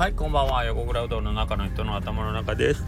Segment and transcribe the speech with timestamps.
[0.00, 0.64] はい、こんばんは。
[0.64, 2.82] 横倉うどんの中の人の頭の中です。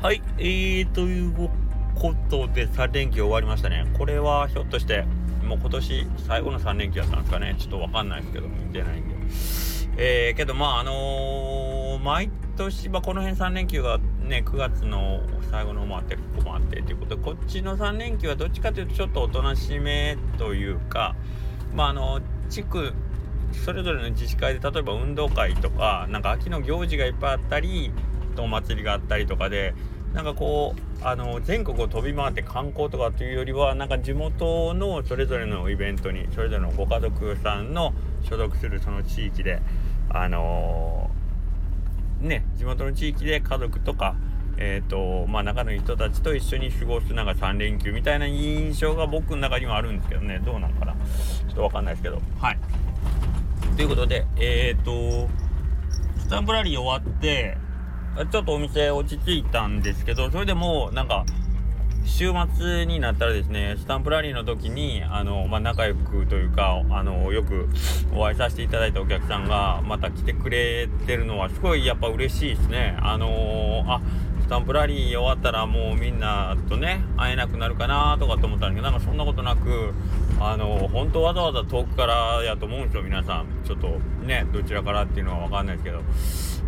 [0.00, 1.50] はい、えー、という
[1.94, 3.86] ことで3連休終わりましたね。
[3.98, 5.04] これはひょっとして、
[5.44, 7.56] もう今年最後の3連休だったんですかね。
[7.58, 9.16] ちょっとわかんないですけど、見てないんで。
[9.98, 21.14] えー、けどまああのー、毎年、まあ、この辺3連休がね、9月の最後のもあって、ここもあってということで、こっちの3連休はどっちかというとちょっとおとなしめというか、
[21.74, 22.94] まああの、地区、
[23.64, 27.92] それぞれの自治会で例えば運動会とかなんか秋の行事がいっぱいあったり
[28.38, 29.74] お祭りがあったりとかで
[30.12, 37.92] なんかこうあの全国を飛び回って観光とかというよりはなんか地元のそれぞれのイベントにそれぞれのご家族さんの
[38.22, 39.60] 所属するその地域で
[40.08, 44.16] あのー、ね地元の地域で家族とか
[44.58, 50.40] えーとまあ、仲の人たちと一緒に過ごすなんか3連休みたいな印象が僕の中にはあるんですけどね。
[50.44, 50.92] どうなんかな。
[50.92, 52.22] ちょっと分かんないですけど。
[52.40, 52.58] はい。
[53.76, 55.28] ということで、えっ、ー、と、
[56.18, 57.58] スタンプラリー終わって、
[58.32, 61.26] ちょっとお店落ち着いたんですけど、それでもなんか、
[62.06, 67.68] 週末になったらですね、スタンプラリーの時に、あの、まあ、仲良くというか、あの、よく
[68.14, 72.96] お会いさせていただいたお客さんが、また来てくれてるのは、すごいやっぱ嬉しいですね。
[73.02, 74.00] あのー、あ、
[74.40, 79.92] スタンプラリー終わったらもうみんなとね、会えなくなるかなとかと思ったんだけど、なんかそんなことなく、
[80.38, 83.46] あの本当わざわざ遠くからやと思うんですよ皆さん。
[83.64, 83.88] ちょっと
[84.24, 86.02] ねどちらからっていうのは分かんないですけど。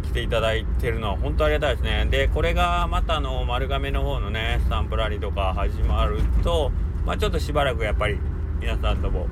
[0.09, 2.07] 来ていただいてるのは本当ありがたいですね。
[2.11, 6.73] でこれがまたあの丸亀の方のねスタンプラリーとか始まると
[7.05, 8.19] まあちょっとしばらくやっぱり
[8.59, 9.27] 皆さんとも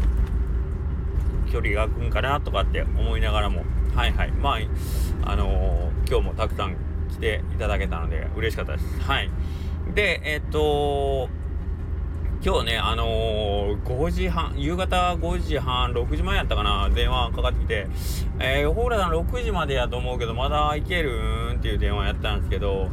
[1.51, 3.65] 距離が空くんかなとかって思いながらも
[3.95, 4.33] はいはい。
[4.33, 6.77] まああのー、今日もたくさん
[7.09, 9.01] 来ていただけたので嬉しかったです。
[9.01, 9.31] はい。
[9.95, 11.31] でえっ、と
[12.47, 17.89] 今日ね、あのー、5時半、夕方5時半、6時前やったかな、電話かかってきて、
[18.39, 22.89] えー、横倉さん6時までやと思うけど、まだ行けるんっていう電話やったんですけど、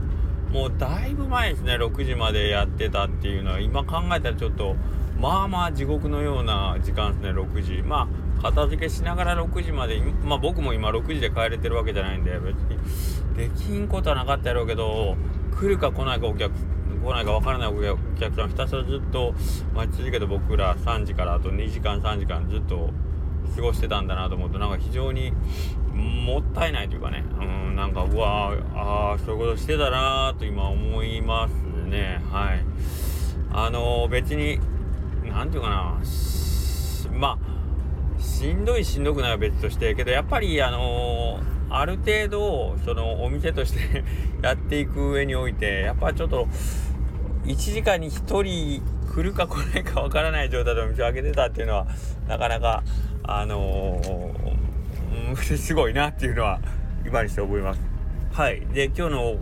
[0.51, 4.75] もうだいぶ前ですね、6時までやってたっていうのは、今考えたらちょっと、
[5.19, 7.83] まあまあ地獄のような時間ですね、6時。
[7.83, 8.07] ま
[8.39, 12.79] あ、片付けしながら6時まで、まあ僕も今6時で帰れてるわけじゃないんで、別に
[13.37, 15.15] できんことはなかったやろうけど、
[15.59, 16.51] 来るか来ないかお客
[17.01, 19.33] 来ないか分からないお客さんひたすらずっと
[19.73, 22.89] 待ち続けて僕ら3時からあと2時間3時間ずっと
[23.55, 25.33] 過ごしてたんだなと思うとなんか非常に
[25.93, 27.23] もったいないというかね。
[27.39, 31.51] うんなんかうわあそういうことしてたなと今思います
[31.87, 32.21] ね。
[32.31, 32.63] はい。
[33.51, 34.59] あのー、別に
[35.23, 36.01] 何て言うかな。
[37.11, 44.03] まあしんどいしんどくないは別としてけどやっぱりあのーある程度そのお店として
[44.43, 46.47] やっていく上においてやっぱちょっと
[47.45, 51.87] 1時間に1人来るか来ないかわからない状態でお店を開けてたっていうのは
[52.27, 52.83] なかなか
[53.23, 56.59] あのー、 すごいなっていうのは
[57.05, 57.81] 今にして覚えます。
[58.33, 59.37] はいで今日の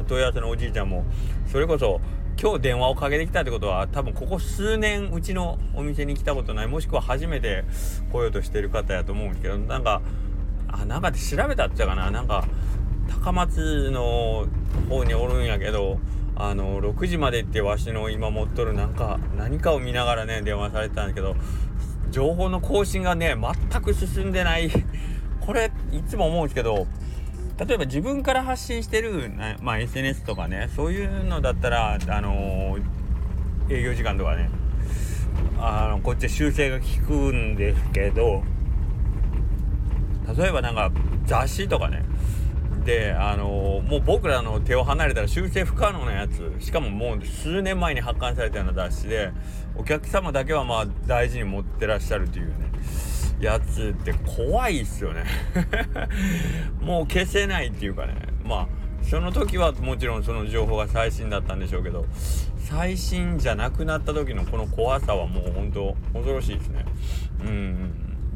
[0.00, 1.04] お問い合わせのおじいちゃんも
[1.46, 2.00] それこそ
[2.40, 7.64] 今日電話をかけてきたってことは多分ここ数年うちのお店に来たことないもしくは初めて
[8.12, 10.00] 来ようとしてる方やと思うんですけどなんか
[10.68, 12.10] あなんかで調べたって言ったかな。
[12.10, 12.44] なんか
[13.08, 14.46] 高松の
[14.88, 15.98] 方におるんやけど
[16.36, 21.34] あの6時までってわしの今持っとるなんか何かを見ながらね電話されてたんだけど
[22.10, 23.36] 情報の更新がね
[23.70, 24.70] 全く進んでない。
[25.40, 26.86] これいつも思うんですけど
[27.58, 32.78] 例えば自分から発信してる、まあ、SNS とかねそういうのだったらあの、
[33.70, 34.50] 営業時間とかね
[35.58, 38.42] あのこっち修正が効くんですけど
[40.36, 40.90] 例えばなんか
[41.26, 42.04] 雑誌とかね。
[42.84, 46.54] であのもう僕らの手を離れたら修正不可能なやつ。
[46.58, 49.30] しかももう数年前に発刊されたような雑誌で
[49.76, 52.70] お客様だけはまあ大事に持ってらっしゃるというね
[53.40, 55.24] やつって怖いっすよね。
[56.80, 58.14] もう消せないっていうかね。
[58.44, 58.68] まあ
[59.02, 62.04] その時はもちろんその情報が最新だったんでしょうけど
[62.56, 66.84] 最新じゃなくなった時のこの怖さはもう本当恐ろしいですね。
[67.46, 67.92] うん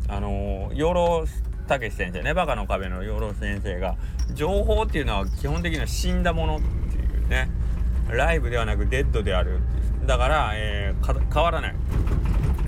[0.08, 1.25] あの養老
[1.78, 3.96] し先生ねバカの壁の養老先生が
[4.34, 6.66] 情報っていうのは基本的には死んだものって
[6.98, 7.50] いうね。
[8.10, 9.60] ライブではなくデッドである。
[10.06, 11.74] だから、えー、変わらない。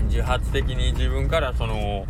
[0.05, 2.05] 自発的に自分からその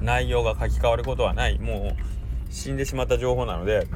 [0.00, 1.58] 内容が書き換わることはない。
[1.58, 3.86] もう死んでしまった情報なので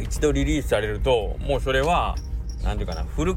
[0.00, 2.14] 一度リリースされるともうそれは
[2.62, 3.34] 何て言うかな古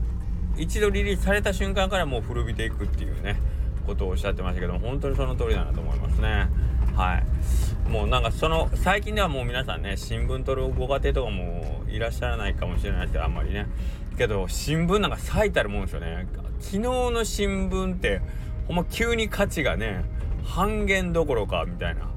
[0.57, 3.39] 一度リリースされた瞬間からもう古びていくっていうね
[3.85, 6.47] ことをおっしゃってましたけど本当にその通りだなと思いますね。
[6.95, 7.89] はい。
[7.89, 13.67] もうなんかその最近ではもう皆さんね新聞取るご家庭とかもいらっしゃらないかもしれないですけどあんまりね。
[14.17, 15.99] けど新聞なんか最たるもんですよ。
[15.99, 16.27] ね
[16.59, 18.21] 昨日の新聞って
[18.67, 20.03] ほんま急に価値がね
[20.43, 22.09] 半減どころかみたいな。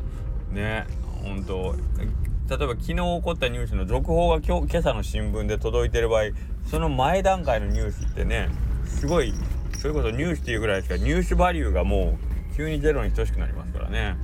[0.50, 0.86] ね
[1.22, 1.74] 本当
[2.48, 6.22] 例えば昨日起こったニュースの続報が今日今朝の新聞で届いてる場合
[6.64, 8.48] その前段階のニュースってね
[8.86, 9.34] すごい
[9.76, 12.16] それこそニュースっていうぐらいしかニュースバリューがも
[12.52, 14.16] う急にゼロに等しくなりますからね。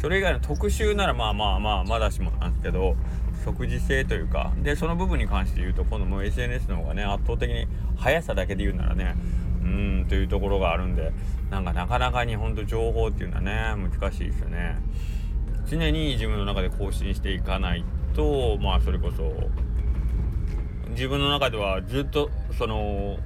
[0.00, 2.96] それ以外の特集ならまあまあまあまだしもなんですけど
[3.44, 4.52] 即時性というか。
[4.62, 7.66] でその部分に関して言うと今度もう SNS の方がね圧倒的に
[7.96, 9.14] 速さだけで言うならね
[9.62, 11.12] うんというところがあるんで
[11.50, 14.76] なんかなかなかにほんと情報っていうのはね難しいですよね。
[15.66, 17.84] 常に自分の中で更新していかない
[18.14, 19.32] とまあそれこそ
[20.90, 23.18] 自分の中ではずっとその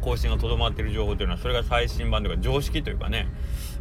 [0.00, 3.26] 更新がとどまってる情報というのはそれが最新版というか常識というかね、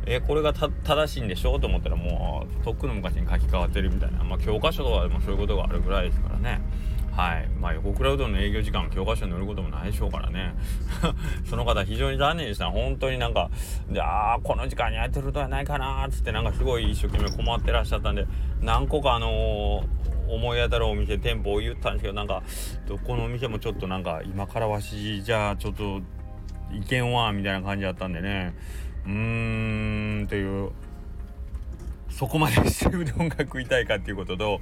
[0.08, 6.62] え、これが正しいんでしょうと思ったらもうとっくの昔に書き換わってるみたいな、まあ、教科書とかでもそういうことがあるぐらいですからね。
[7.12, 7.50] はい。
[7.60, 10.54] まあ、横倉うどんの営業時間教科書に載ることもないでしょうからね。
[11.50, 12.70] その方非常に残念でした。
[12.70, 13.50] 本当になんか
[13.90, 18.28] じゃあこの時間に空いてるとはないかなっつってなんかすごい一生懸命困ってらっしゃったんで
[18.62, 22.44] 何個かあのー思い当たるお店店舗を言ったんですけどなんか
[22.86, 26.02] どこのお店もちょっとなんか今からわしじゃあちょっと
[26.72, 28.54] いけんわみたいな感じだったんでね。
[29.08, 30.72] うーんという
[32.10, 34.60] そこまでしてうどんが食いたいかっていうことと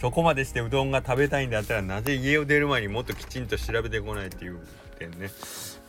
[0.00, 4.60] そこまでしてうどんが食べたいんだったらなぜ家を出る前にもっときちんと調べてこないっていう
[4.98, 5.30] 点ね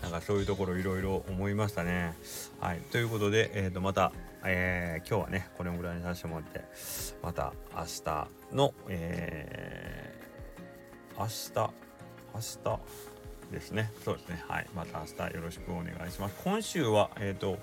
[0.02, 2.14] なんかそういうところいろいろ思いましたね。
[2.62, 4.14] はいということで、えー、とまた、
[4.46, 6.64] えー、今日はねこれぐらいにさせてもらって
[7.22, 11.74] また明日の、えー、明日
[12.34, 12.80] 明日
[13.52, 13.92] ですね。
[14.04, 14.44] そうですね。
[14.48, 14.68] はい。
[14.76, 16.36] また明日よろしくお願いします。
[16.44, 17.58] 今週はえっ、ー、と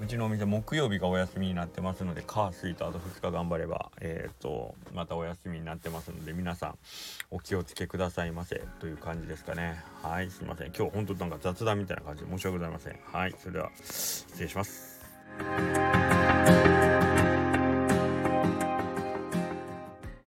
[0.00, 6.78] うちのお店木曜日がお休みになってますので火水とあと2日頑張ればえっ、ー、とまたお休みになってますので皆さん
[7.30, 8.62] お気をつけくださいませ。
[8.80, 9.82] という感じですかね。
[10.02, 10.30] はい。
[10.30, 10.72] すいません。
[10.76, 12.98] 今日本当なんか雑談みたいな感じで申し訳ございません。
[13.12, 13.34] はい。
[13.38, 15.00] それでは失礼します。